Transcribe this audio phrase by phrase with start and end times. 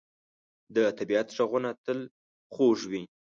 [0.75, 1.99] د طبیعت ږغونه تل
[2.53, 3.03] خوږ وي.